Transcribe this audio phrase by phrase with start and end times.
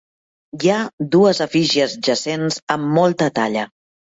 [0.63, 0.77] Hi ha
[1.15, 3.71] dues efígies jacents amb molta talla.